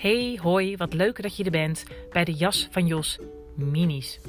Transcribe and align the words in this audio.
Hey, 0.00 0.38
hoi, 0.42 0.76
wat 0.76 0.92
leuk 0.92 1.22
dat 1.22 1.36
je 1.36 1.44
er 1.44 1.50
bent 1.50 1.84
bij 2.12 2.24
de 2.24 2.32
Jas 2.32 2.68
van 2.70 2.86
Jos 2.86 3.18
Minis. 3.54 4.20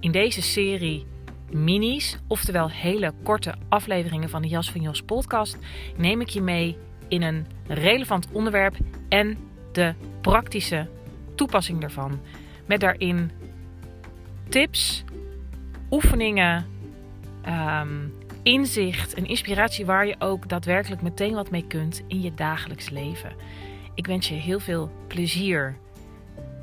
In 0.00 0.12
deze 0.12 0.42
serie 0.42 1.06
Minis, 1.50 2.18
oftewel 2.26 2.70
hele 2.70 3.12
korte 3.22 3.54
afleveringen 3.68 4.28
van 4.28 4.42
de 4.42 4.48
Jas 4.48 4.70
van 4.70 4.80
Jos 4.80 5.02
podcast, 5.02 5.58
neem 5.96 6.20
ik 6.20 6.28
je 6.28 6.40
mee 6.40 6.76
in 7.08 7.22
een 7.22 7.46
relevant 7.66 8.26
onderwerp 8.32 8.76
en 9.08 9.38
de 9.72 9.94
praktische 10.20 10.88
toepassing 11.34 11.80
daarvan. 11.80 12.20
Met 12.66 12.80
daarin 12.80 13.30
tips, 14.48 15.04
oefeningen, 15.90 16.66
ehm, 17.42 18.08
inzicht 18.42 19.14
en 19.14 19.26
inspiratie 19.26 19.86
waar 19.86 20.06
je 20.06 20.16
ook 20.18 20.48
daadwerkelijk 20.48 21.02
meteen 21.02 21.34
wat 21.34 21.50
mee 21.50 21.66
kunt 21.66 22.02
in 22.06 22.20
je 22.20 22.34
dagelijks 22.34 22.88
leven. 22.88 23.32
Ik 23.94 24.06
wens 24.06 24.28
je 24.28 24.34
heel 24.34 24.60
veel 24.60 24.90
plezier, 25.06 25.76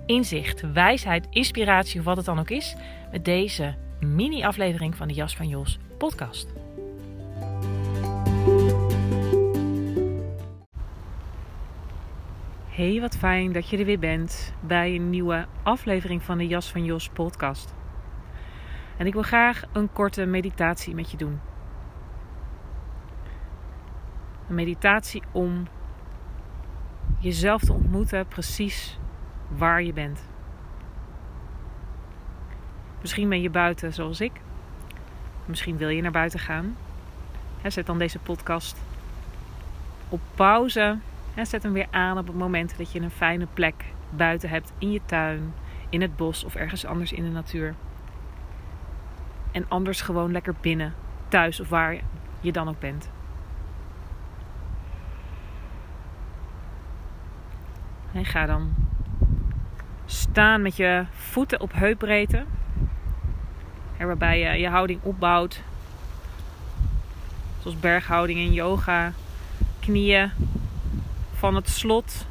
inzicht, 0.06 0.72
wijsheid, 0.74 1.28
inspiratie 1.30 2.00
of 2.00 2.06
wat 2.06 2.18
het 2.18 2.26
dan 2.26 2.40
ook 2.40 2.50
is 2.50 2.76
met 3.12 3.26
deze 3.26 3.76
mini-aflevering 4.00 4.96
van 4.96 5.08
de 5.08 5.14
Jas 5.14 5.36
van 5.36 5.48
Jos 5.48 5.80
podcast. 5.98 6.54
Hey, 12.68 13.00
wat 13.02 13.18
fijn 13.18 13.52
dat 13.52 13.70
je 13.70 13.78
er 13.78 13.86
weer 13.86 14.00
bent 14.00 14.54
bij 14.60 14.96
een 14.96 15.10
nieuwe 15.10 15.46
aflevering 15.64 16.24
van 16.24 16.38
de 16.38 16.48
Jas 16.48 16.72
van 16.72 16.84
Jos 16.84 17.10
podcast. 17.10 17.74
En 18.98 19.06
ik 19.06 19.14
wil 19.14 19.22
graag 19.22 19.64
een 19.74 19.92
korte 19.92 20.26
meditatie 20.26 20.96
met 20.96 21.12
je 21.12 21.18
doen. 21.18 21.40
Een 24.50 24.56
meditatie 24.56 25.22
om 25.32 25.68
jezelf 27.20 27.62
te 27.62 27.74
ontmoeten 27.74 28.28
precies 28.28 29.00
waar 29.48 29.84
je 29.84 29.94
bent. 29.94 30.26
Misschien 33.02 33.30
ben 33.30 33.42
je 33.42 33.50
buiten 33.50 33.94
zoals 33.94 34.22
ik. 34.22 34.32
Misschien 35.46 35.78
wil 35.78 35.90
je 35.90 36.02
naar 36.02 36.12
buiten 36.12 36.40
gaan. 36.40 36.78
Zet 37.68 37.86
dan 37.86 37.98
deze 37.98 38.20
podcast 38.20 38.78
op 40.10 40.20
pauze. 40.36 40.98
Zet 41.42 41.64
hem 41.64 41.74
weer 41.74 41.88
aan 41.92 42.18
op 42.18 42.28
het 42.28 42.36
moment 42.36 42.78
dat 42.78 42.92
je 42.92 43.00
een 43.00 43.12
fijne 43.12 43.48
plek 43.54 43.86
buiten 44.10 44.50
hebt. 44.50 44.72
In 44.78 44.92
je 44.92 45.02
tuin, 45.06 45.54
in 45.90 46.02
het 46.02 46.16
bos 46.16 46.44
of 46.44 46.56
ergens 46.56 46.86
anders 46.86 47.12
in 47.12 47.24
de 47.24 47.30
natuur. 47.30 47.76
En 49.52 49.66
anders 49.68 50.02
gewoon 50.02 50.32
lekker 50.32 50.56
binnen, 50.62 50.94
thuis 51.28 51.60
of 51.60 51.70
waar 51.70 51.98
je 52.40 52.52
dan 52.52 52.70
ook 52.70 52.80
bent. 52.80 53.10
En 58.18 58.26
ga 58.26 58.46
dan 58.46 58.74
staan 60.06 60.62
met 60.62 60.76
je 60.76 61.06
voeten 61.12 61.62
op 61.62 61.74
heupbreedte. 61.74 62.46
Waarbij 63.98 64.40
je 64.40 64.60
je 64.60 64.70
houding 64.70 65.00
opbouwt. 65.04 65.62
Zoals 67.60 67.80
berghouding 67.80 68.40
in 68.40 68.54
yoga. 68.54 69.12
Knieën 69.80 70.32
van 71.34 71.56
het 71.56 71.70
slot. 71.70 72.28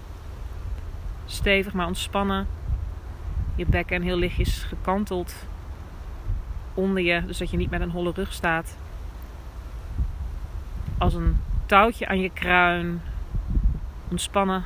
Stevig 1.26 1.72
maar 1.72 1.86
ontspannen. 1.86 2.46
Je 3.54 3.66
bekken 3.66 4.02
heel 4.02 4.16
lichtjes 4.16 4.62
gekanteld. 4.62 5.34
Onder 6.74 7.02
je, 7.02 7.26
dus 7.26 7.38
dat 7.38 7.50
je 7.50 7.56
niet 7.56 7.70
met 7.70 7.80
een 7.80 7.90
holle 7.90 8.12
rug 8.14 8.32
staat. 8.32 8.76
Als 10.98 11.14
een 11.14 11.40
touwtje 11.66 12.08
aan 12.08 12.20
je 12.20 12.30
kruin. 12.30 13.02
Ontspannen 14.08 14.64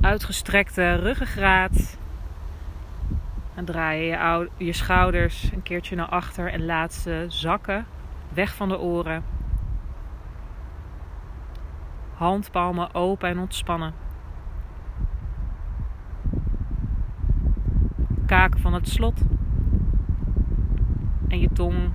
uitgestrekte 0.00 0.94
ruggengraat. 0.94 1.98
En 3.54 3.64
draai 3.64 4.04
je 4.04 4.48
je 4.56 4.72
schouders 4.72 5.50
een 5.52 5.62
keertje 5.62 5.96
naar 5.96 6.08
achter 6.08 6.52
en 6.52 6.64
laat 6.64 6.92
ze 6.92 7.24
zakken. 7.28 7.86
Weg 8.32 8.54
van 8.54 8.68
de 8.68 8.78
oren. 8.78 9.24
Handpalmen 12.14 12.94
open 12.94 13.28
en 13.28 13.38
ontspannen. 13.38 13.94
Kaken 18.26 18.60
van 18.60 18.74
het 18.74 18.88
slot. 18.88 19.22
En 21.28 21.40
je 21.40 21.48
tong 21.52 21.92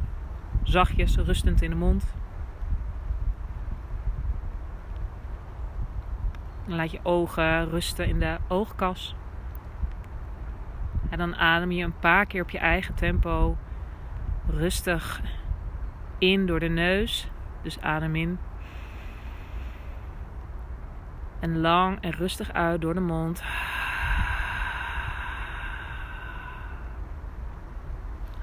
zachtjes 0.63 1.17
rustend 1.17 1.61
in 1.61 1.69
de 1.69 1.75
mond. 1.75 2.13
Laat 6.65 6.91
je 6.91 6.99
ogen 7.03 7.69
rusten 7.69 8.07
in 8.07 8.19
de 8.19 8.37
oogkas. 8.47 9.15
En 11.09 11.17
dan 11.17 11.35
adem 11.35 11.71
je 11.71 11.83
een 11.83 11.99
paar 11.99 12.25
keer 12.25 12.41
op 12.41 12.49
je 12.49 12.57
eigen 12.57 12.93
tempo 12.93 13.57
rustig 14.47 15.21
in 16.17 16.45
door 16.45 16.59
de 16.59 16.67
neus. 16.67 17.29
Dus 17.61 17.81
adem 17.81 18.15
in. 18.15 18.39
En 21.39 21.59
lang 21.59 22.01
en 22.01 22.11
rustig 22.11 22.53
uit 22.53 22.81
door 22.81 22.93
de 22.93 22.99
mond. 22.99 23.43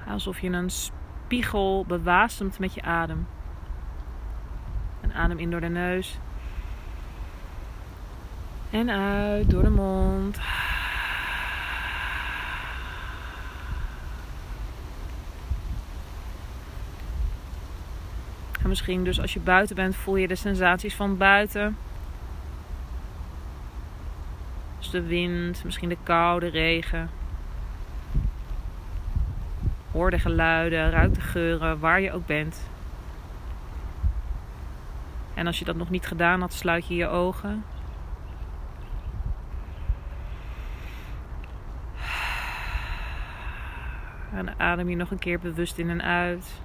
Alsof 0.07 0.39
je 0.39 0.49
een 0.49 0.69
spiegel 0.69 1.85
bewasemt 1.87 2.59
met 2.59 2.73
je 2.73 2.81
adem. 2.81 3.27
En 5.01 5.13
adem 5.13 5.37
in 5.37 5.51
door 5.51 5.61
de 5.61 5.69
neus. 5.69 6.19
En 8.73 8.89
uit 8.89 9.49
door 9.49 9.63
de 9.63 9.69
mond. 9.69 10.37
En 18.61 18.69
misschien 18.69 19.03
dus 19.03 19.21
als 19.21 19.33
je 19.33 19.39
buiten 19.39 19.75
bent, 19.75 19.95
voel 19.95 20.15
je 20.15 20.27
de 20.27 20.35
sensaties 20.35 20.95
van 20.95 21.17
buiten. 21.17 21.77
Dus 24.79 24.89
de 24.89 25.01
wind, 25.01 25.63
misschien 25.63 25.89
de 25.89 25.97
koude 26.03 26.47
regen. 26.47 27.09
Hoor 29.91 30.11
de 30.11 30.19
geluiden, 30.19 30.89
ruik 30.89 31.13
de 31.13 31.21
geuren, 31.21 31.79
waar 31.79 32.01
je 32.01 32.11
ook 32.11 32.25
bent. 32.25 32.61
En 35.33 35.47
als 35.47 35.59
je 35.59 35.65
dat 35.65 35.75
nog 35.75 35.89
niet 35.89 36.05
gedaan 36.05 36.41
had, 36.41 36.53
sluit 36.53 36.87
je 36.87 36.95
je 36.95 37.07
ogen. 37.07 37.63
En 44.33 44.59
adem 44.59 44.89
je 44.89 44.95
nog 44.95 45.11
een 45.11 45.19
keer 45.19 45.39
bewust 45.39 45.77
in 45.77 45.89
en 45.89 46.01
uit. 46.01 46.61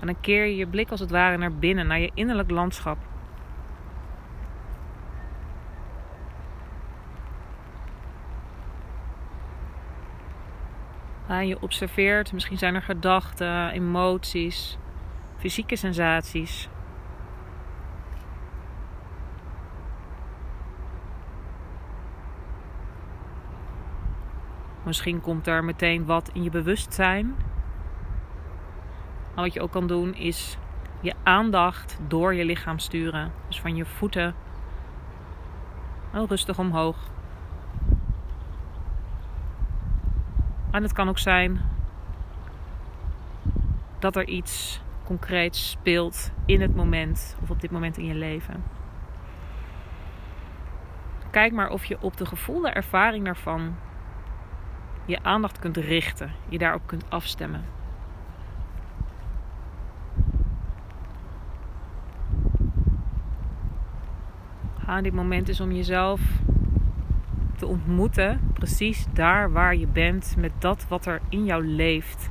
En 0.00 0.06
dan 0.06 0.20
keer 0.20 0.44
je 0.44 0.56
je 0.56 0.66
blik 0.66 0.90
als 0.90 1.00
het 1.00 1.10
ware 1.10 1.36
naar 1.36 1.52
binnen, 1.52 1.86
naar 1.86 2.00
je 2.00 2.10
innerlijk 2.14 2.50
landschap. 2.50 2.98
En 11.26 11.46
je 11.46 11.62
observeert, 11.62 12.32
misschien 12.32 12.58
zijn 12.58 12.74
er 12.74 12.82
gedachten, 12.82 13.70
emoties, 13.70 14.78
fysieke 15.38 15.76
sensaties. 15.76 16.68
Misschien 24.86 25.20
komt 25.20 25.46
er 25.46 25.64
meteen 25.64 26.04
wat 26.04 26.30
in 26.32 26.42
je 26.42 26.50
bewustzijn. 26.50 27.34
Maar 29.34 29.44
wat 29.44 29.52
je 29.52 29.60
ook 29.60 29.70
kan 29.70 29.86
doen 29.86 30.14
is 30.14 30.58
je 31.00 31.14
aandacht 31.22 31.98
door 32.06 32.34
je 32.34 32.44
lichaam 32.44 32.78
sturen. 32.78 33.32
Dus 33.48 33.60
van 33.60 33.76
je 33.76 33.84
voeten 33.84 34.34
rustig 36.12 36.58
omhoog. 36.58 36.96
En 40.70 40.82
het 40.82 40.92
kan 40.92 41.08
ook 41.08 41.18
zijn 41.18 41.60
dat 43.98 44.16
er 44.16 44.28
iets 44.28 44.80
concreets 45.04 45.70
speelt 45.70 46.30
in 46.44 46.60
het 46.60 46.74
moment 46.74 47.36
of 47.42 47.50
op 47.50 47.60
dit 47.60 47.70
moment 47.70 47.98
in 47.98 48.06
je 48.06 48.14
leven. 48.14 48.64
Kijk 51.30 51.52
maar 51.52 51.70
of 51.70 51.84
je 51.84 51.96
op 52.00 52.16
de 52.16 52.26
gevoelde 52.26 52.68
ervaring 52.68 53.24
daarvan 53.24 53.76
je 55.06 55.22
aandacht 55.22 55.58
kunt 55.58 55.76
richten, 55.76 56.32
je 56.48 56.58
daarop 56.58 56.82
kunt 56.86 57.10
afstemmen. 57.10 57.64
Aan 64.86 65.02
dit 65.02 65.12
moment 65.12 65.48
is 65.48 65.60
om 65.60 65.72
jezelf 65.72 66.20
te 67.56 67.66
ontmoeten, 67.66 68.50
precies 68.52 69.06
daar 69.12 69.52
waar 69.52 69.76
je 69.76 69.86
bent, 69.86 70.34
met 70.38 70.52
dat 70.58 70.88
wat 70.88 71.06
er 71.06 71.20
in 71.28 71.44
jou 71.44 71.66
leeft. 71.66 72.28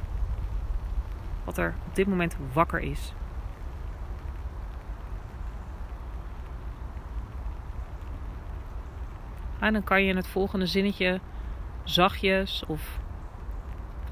Wat 1.44 1.58
er 1.58 1.74
op 1.88 1.96
dit 1.96 2.08
moment 2.08 2.38
wakker 2.54 2.80
is. 2.80 3.14
En 9.60 9.74
dan 9.74 9.84
kan 9.84 10.04
je 10.04 10.16
het 10.16 10.28
volgende 10.28 10.66
zinnetje 10.66 11.20
zachtjes 11.86 12.64
of 12.68 13.00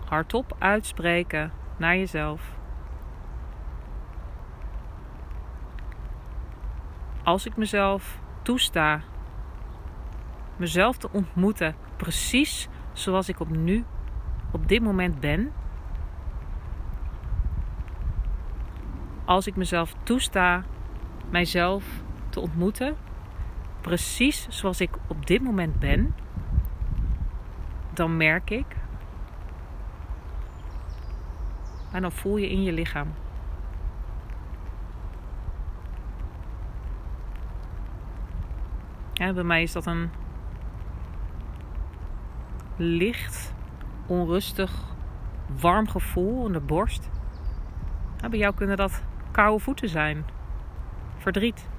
hardop 0.06 0.56
uitspreken 0.60 1.52
naar 1.78 1.98
jezelf. 1.98 2.58
Als 7.24 7.46
ik 7.46 7.58
mezelf 7.58 8.20
toesta 8.42 9.02
mezelf 10.56 10.98
te 10.98 11.10
ontmoeten 11.12 11.76
precies 11.96 12.68
zoals 12.94 13.30
ik 13.30 13.40
op 13.40 13.50
nu, 13.50 13.86
op 14.52 14.68
dit 14.68 14.82
moment 14.82 15.20
ben. 15.20 15.52
Als 19.26 19.48
ik 19.48 19.56
mezelf 19.56 19.94
toesta 20.04 20.64
mijzelf 21.30 21.86
te 22.30 22.40
ontmoeten 22.40 22.96
precies 23.82 24.48
zoals 24.50 24.82
ik 24.82 24.90
op 25.08 25.26
dit 25.26 25.42
moment 25.42 25.80
ben, 25.80 26.16
dan 27.94 28.18
merk 28.18 28.50
ik 28.50 28.66
en 31.92 32.02
dan 32.02 32.12
voel 32.12 32.38
je 32.38 32.50
in 32.50 32.64
je 32.64 32.72
lichaam. 32.72 33.14
Bij 39.14 39.44
mij 39.44 39.64
is 39.64 39.72
dat 39.72 39.86
een 39.86 40.10
licht, 42.76 43.54
onrustig, 44.06 44.72
warm 45.60 45.88
gevoel 45.90 46.46
in 46.46 46.54
de 46.54 46.60
borst. 46.60 47.10
Bij 48.30 48.40
jou 48.40 48.54
kunnen 48.54 48.78
dat 48.78 49.04
koude 49.32 49.64
voeten 49.64 49.90
zijn, 49.90 50.26
verdriet, 51.18 51.70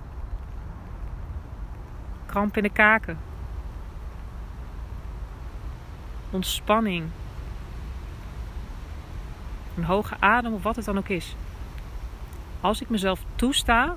kramp 2.26 2.56
in 2.56 2.62
de 2.62 2.72
kaken, 2.72 3.18
ontspanning, 6.34 7.04
een 9.76 9.84
hoge 9.84 10.16
adem 10.18 10.54
of 10.54 10.62
wat 10.62 10.76
het 10.76 10.84
dan 10.84 10.98
ook 10.98 11.08
is. 11.08 11.36
Als 12.60 12.80
ik 12.80 12.88
mezelf 12.88 13.20
toesta 13.36 13.96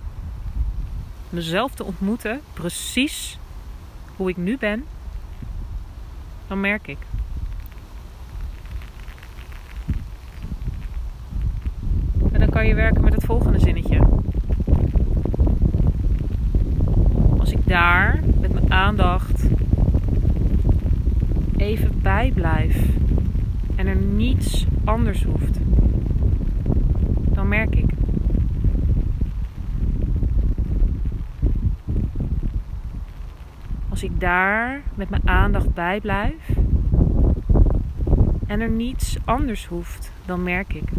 mezelf 1.29 1.73
te 1.73 1.83
ontmoeten, 1.83 2.41
precies 2.53 3.39
hoe 4.15 4.29
ik 4.29 4.37
nu 4.37 4.57
ben, 4.57 4.85
dan 6.47 6.59
merk 6.59 6.87
ik. 6.87 6.97
En 12.31 12.39
dan 12.39 12.49
kan 12.49 12.67
je 12.67 12.75
werken 12.75 13.03
met 13.03 13.13
het 13.13 13.23
volgende 13.23 13.59
zinnetje. 13.59 13.99
Als 17.39 17.51
ik 17.51 17.67
daar 17.67 18.19
met 18.39 18.53
mijn 18.53 18.71
aandacht 18.71 19.36
even 21.67 22.01
bij 22.01 22.31
blijf 22.33 22.85
en 23.75 23.87
er 23.87 23.95
niets 23.95 24.65
anders 24.83 25.23
hoeft, 25.23 25.59
dan 27.33 27.47
merk 27.47 27.75
ik. 27.75 27.89
Als 33.89 34.03
ik 34.03 34.19
daar 34.19 34.81
met 34.95 35.09
mijn 35.09 35.27
aandacht 35.27 35.73
bij 35.73 35.99
blijf 35.99 36.49
en 38.47 38.61
er 38.61 38.69
niets 38.69 39.17
anders 39.25 39.65
hoeft, 39.65 40.11
dan 40.25 40.43
merk 40.43 40.73
ik. 40.73 40.89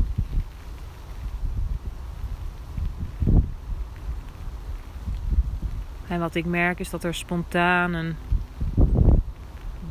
En 6.08 6.20
wat 6.20 6.34
ik 6.34 6.44
merk 6.44 6.80
is 6.80 6.90
dat 6.90 7.04
er 7.04 7.14
spontaan 7.14 7.92
een 7.92 8.14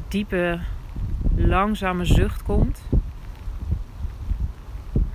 diepe, 0.07 0.59
langzame 1.35 2.05
zucht 2.05 2.43
komt. 2.43 2.81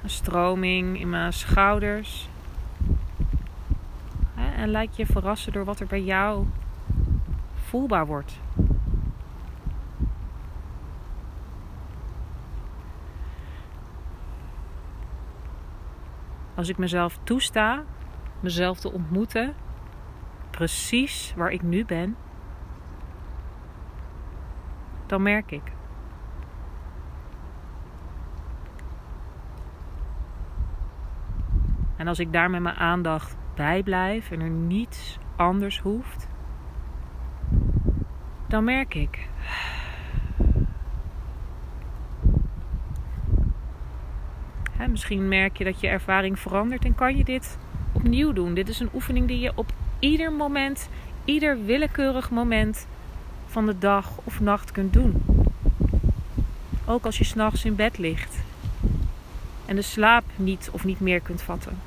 Een 0.02 0.10
stroming 0.10 1.00
in 1.00 1.10
mijn 1.10 1.32
schouders. 1.32 2.28
En 4.56 4.68
lijkt 4.68 4.96
je 4.96 5.06
verrassen 5.06 5.52
door 5.52 5.64
wat 5.64 5.80
er 5.80 5.86
bij 5.86 6.02
jou 6.02 6.46
voelbaar 7.54 8.06
wordt. 8.06 8.40
Als 16.54 16.68
ik 16.68 16.78
mezelf 16.78 17.18
toesta, 17.22 17.82
mezelf 18.40 18.80
te 18.80 18.92
ontmoeten, 18.92 19.54
precies 20.50 21.32
waar 21.36 21.52
ik 21.52 21.62
nu 21.62 21.84
ben, 21.84 22.16
dan 25.12 25.22
merk 25.22 25.50
ik. 25.50 25.62
En 31.96 32.08
als 32.08 32.18
ik 32.18 32.32
daar 32.32 32.50
met 32.50 32.62
mijn 32.62 32.76
aandacht 32.76 33.36
bij 33.54 33.82
blijf 33.82 34.30
en 34.30 34.40
er 34.40 34.50
niets 34.50 35.18
anders 35.36 35.80
hoeft, 35.80 36.28
dan 38.46 38.64
merk 38.64 38.94
ik. 38.94 39.28
misschien 44.92 45.28
merk 45.28 45.56
je 45.56 45.64
dat 45.64 45.80
je 45.80 45.88
ervaring 45.88 46.38
verandert 46.38 46.84
en 46.84 46.94
kan 46.94 47.16
je 47.16 47.24
dit 47.24 47.58
opnieuw 47.92 48.32
doen. 48.32 48.54
Dit 48.54 48.68
is 48.68 48.80
een 48.80 48.90
oefening 48.94 49.28
die 49.28 49.38
je 49.38 49.52
op 49.54 49.72
ieder 49.98 50.32
moment, 50.32 50.88
ieder 51.24 51.64
willekeurig 51.64 52.30
moment 52.30 52.86
van 53.52 53.66
de 53.66 53.78
dag 53.78 54.10
of 54.24 54.40
nacht 54.40 54.70
kunt 54.70 54.92
doen. 54.92 55.22
Ook 56.84 57.04
als 57.04 57.18
je 57.18 57.24
s'nachts 57.24 57.64
in 57.64 57.76
bed 57.76 57.98
ligt 57.98 58.36
en 59.66 59.76
de 59.76 59.82
slaap 59.82 60.24
niet 60.36 60.68
of 60.72 60.84
niet 60.84 61.00
meer 61.00 61.20
kunt 61.20 61.42
vatten. 61.42 61.78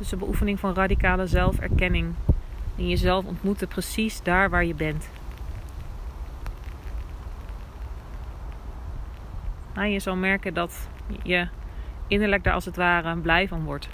Is 0.00 0.12
een 0.12 0.18
beoefening 0.18 0.60
van 0.60 0.74
radicale 0.74 1.26
zelferkenning. 1.26 2.14
En 2.76 2.88
jezelf 2.88 3.24
ontmoeten 3.24 3.68
precies 3.68 4.22
daar 4.22 4.50
waar 4.50 4.64
je 4.64 4.74
bent. 4.74 5.08
Nou, 9.74 9.88
je 9.88 10.00
zal 10.00 10.16
merken 10.16 10.54
dat 10.54 10.88
je 11.22 11.48
innerlijk 12.06 12.44
daar 12.44 12.54
als 12.54 12.64
het 12.64 12.76
ware 12.76 13.16
blij 13.16 13.48
van 13.48 13.64
wordt. 13.64 13.88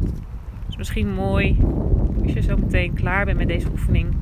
Het 0.00 0.67
is 0.67 0.67
misschien 0.78 1.14
mooi 1.14 1.58
als 2.22 2.32
je 2.32 2.40
zo 2.40 2.56
meteen 2.56 2.94
klaar 2.94 3.24
bent 3.24 3.38
met 3.38 3.48
deze 3.48 3.70
oefening, 3.70 4.14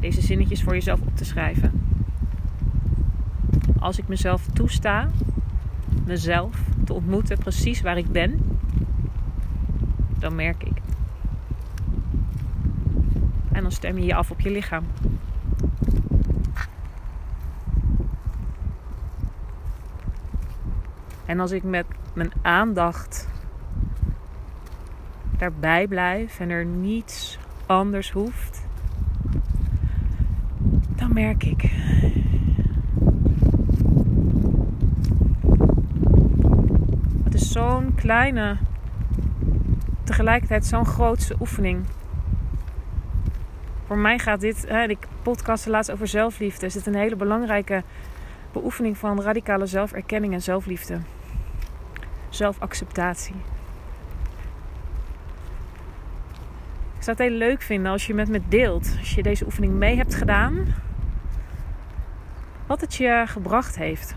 deze 0.00 0.20
zinnetjes 0.20 0.62
voor 0.62 0.72
jezelf 0.72 1.00
op 1.00 1.16
te 1.16 1.24
schrijven. 1.24 1.82
Als 3.78 3.98
ik 3.98 4.08
mezelf 4.08 4.46
toesta 4.46 5.08
mezelf 6.06 6.62
te 6.84 6.92
ontmoeten, 6.92 7.38
precies 7.38 7.80
waar 7.80 7.98
ik 7.98 8.12
ben, 8.12 8.58
dan 10.18 10.34
merk 10.34 10.62
ik. 10.62 10.80
En 13.52 13.62
dan 13.62 13.72
stem 13.72 13.98
je 13.98 14.04
je 14.04 14.14
af 14.14 14.30
op 14.30 14.40
je 14.40 14.50
lichaam. 14.50 14.84
En 21.26 21.40
als 21.40 21.50
ik 21.50 21.62
met 21.62 21.86
mijn 22.14 22.32
aandacht 22.42 23.28
daarbij 25.40 25.86
blijf 25.86 26.40
en 26.40 26.50
er 26.50 26.64
niets 26.64 27.38
anders 27.66 28.10
hoeft, 28.10 28.66
dan 30.96 31.12
merk 31.12 31.44
ik 31.44 31.70
zo'n 37.50 37.94
kleine, 37.94 38.56
tegelijkertijd 40.04 40.66
zo'n 40.66 40.86
grootste 40.86 41.36
oefening. 41.40 41.84
Voor 43.86 43.98
mij 43.98 44.18
gaat 44.18 44.40
dit, 44.40 44.64
hè, 44.68 44.82
ik 44.82 45.06
podcasten 45.22 45.70
laatst 45.70 45.90
over 45.90 46.08
zelfliefde, 46.08 46.66
is 46.66 46.72
dit 46.72 46.86
een 46.86 46.94
hele 46.94 47.16
belangrijke 47.16 47.82
beoefening 48.52 48.98
van 48.98 49.22
radicale 49.22 49.66
zelferkenning 49.66 50.32
en 50.32 50.42
zelfliefde. 50.42 50.98
Zelfacceptatie. 52.28 53.34
Ik 57.00 57.06
zou 57.06 57.16
het 57.16 57.28
heel 57.28 57.38
leuk 57.38 57.62
vinden 57.62 57.92
als 57.92 58.06
je 58.06 58.14
met 58.14 58.28
me 58.28 58.40
deelt, 58.48 58.96
als 58.98 59.14
je 59.14 59.22
deze 59.22 59.44
oefening 59.44 59.72
mee 59.72 59.96
hebt 59.96 60.14
gedaan, 60.14 60.74
wat 62.66 62.80
het 62.80 62.94
je 62.94 63.24
gebracht 63.26 63.76
heeft. 63.76 64.14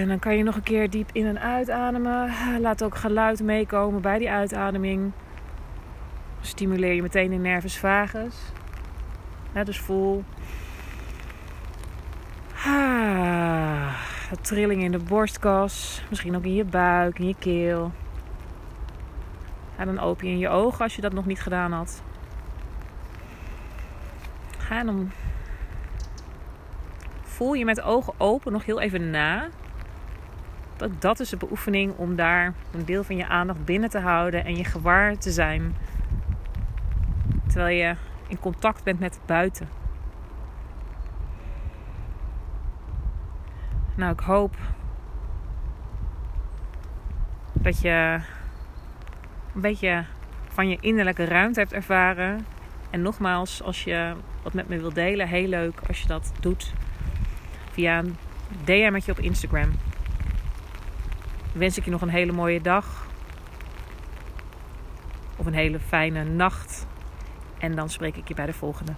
en 0.00 0.08
dan 0.08 0.18
kan 0.18 0.36
je 0.36 0.42
nog 0.42 0.56
een 0.56 0.62
keer 0.62 0.90
diep 0.90 1.10
in 1.12 1.26
en 1.26 1.40
uitademen. 1.40 2.30
Laat 2.60 2.84
ook 2.84 2.96
geluid 2.96 3.42
meekomen 3.42 4.02
bij 4.02 4.18
die 4.18 4.30
uitademing. 4.30 5.12
Stimuleer 6.40 6.92
je 6.92 7.02
meteen 7.02 7.30
de 7.30 7.36
nervus 7.36 7.78
vagus. 7.78 8.34
dus 9.64 9.78
voel 9.78 10.24
Ah, 12.66 14.11
trilling 14.40 14.82
in 14.82 14.92
de 14.92 14.98
borstkas. 14.98 16.02
Misschien 16.08 16.36
ook 16.36 16.44
in 16.44 16.54
je 16.54 16.64
buik, 16.64 17.18
in 17.18 17.26
je 17.26 17.36
keel. 17.38 17.92
En 19.76 19.86
dan 19.86 19.98
open 19.98 20.28
je 20.28 20.38
je 20.38 20.48
ogen 20.48 20.82
als 20.82 20.94
je 20.94 21.00
dat 21.00 21.12
nog 21.12 21.26
niet 21.26 21.40
gedaan 21.40 21.72
had. 21.72 22.02
Ga 24.58 24.84
dan 24.84 25.10
voel 27.22 27.52
je 27.54 27.64
met 27.64 27.82
ogen 27.82 28.14
open 28.16 28.52
nog 28.52 28.64
heel 28.64 28.80
even 28.80 29.10
na. 29.10 29.48
Dat, 30.76 30.90
dat 31.00 31.20
is 31.20 31.28
de 31.28 31.36
beoefening 31.36 31.96
om 31.96 32.16
daar 32.16 32.54
een 32.72 32.84
deel 32.84 33.04
van 33.04 33.16
je 33.16 33.28
aandacht 33.28 33.64
binnen 33.64 33.90
te 33.90 33.98
houden 33.98 34.44
en 34.44 34.56
je 34.56 34.64
gewaar 34.64 35.18
te 35.18 35.30
zijn. 35.30 35.76
Terwijl 37.46 37.76
je 37.76 37.96
in 38.28 38.38
contact 38.38 38.84
bent 38.84 39.00
met 39.00 39.20
buiten. 39.26 39.81
Nou, 43.94 44.12
ik 44.12 44.20
hoop 44.20 44.56
dat 47.52 47.80
je 47.80 48.20
een 49.54 49.60
beetje 49.60 50.04
van 50.48 50.68
je 50.68 50.78
innerlijke 50.80 51.24
ruimte 51.24 51.60
hebt 51.60 51.72
ervaren. 51.72 52.46
En 52.90 53.02
nogmaals, 53.02 53.62
als 53.62 53.84
je 53.84 54.14
wat 54.42 54.52
met 54.52 54.68
me 54.68 54.78
wilt 54.78 54.94
delen, 54.94 55.28
heel 55.28 55.48
leuk 55.48 55.80
als 55.88 56.00
je 56.00 56.06
dat 56.06 56.32
doet 56.40 56.72
via 57.70 57.98
een 57.98 58.16
DM'tje 58.64 59.12
op 59.12 59.18
Instagram. 59.18 59.70
Wens 61.52 61.78
ik 61.78 61.84
je 61.84 61.90
nog 61.90 62.02
een 62.02 62.08
hele 62.08 62.32
mooie 62.32 62.60
dag. 62.60 63.06
Of 65.36 65.46
een 65.46 65.54
hele 65.54 65.80
fijne 65.80 66.24
nacht. 66.24 66.86
En 67.58 67.74
dan 67.74 67.90
spreek 67.90 68.16
ik 68.16 68.28
je 68.28 68.34
bij 68.34 68.46
de 68.46 68.52
volgende. 68.52 68.92